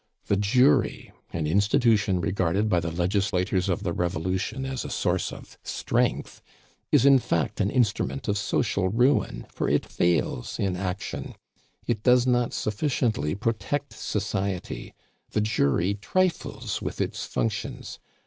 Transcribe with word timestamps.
"The 0.25 0.35
jury, 0.35 1.11
an 1.31 1.45
institution 1.45 2.21
regarded 2.21 2.67
by 2.67 2.79
the 2.79 2.89
legislators 2.89 3.69
of 3.69 3.83
the 3.83 3.93
Revolution 3.93 4.65
as 4.65 4.83
a 4.83 4.89
source 4.89 5.31
of 5.31 5.59
strength, 5.61 6.41
is, 6.91 7.05
in 7.05 7.19
fact, 7.19 7.61
an 7.61 7.69
instrument 7.69 8.27
of 8.27 8.35
social 8.35 8.89
ruin, 8.89 9.45
for 9.53 9.69
it 9.69 9.85
fails 9.85 10.57
in 10.57 10.75
action; 10.75 11.35
it 11.85 12.01
does 12.01 12.25
not 12.25 12.51
sufficiently 12.51 13.35
protect 13.35 13.93
society. 13.93 14.95
The 15.33 15.41
jury 15.41 15.93
trifles 15.93 16.81
with 16.81 16.99
its 16.99 17.27
functions. 17.27 17.99